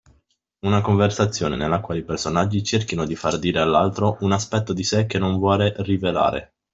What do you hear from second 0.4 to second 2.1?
Una conversazione nella quale i